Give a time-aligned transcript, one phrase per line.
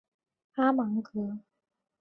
[0.55, 1.37] 阿芒格。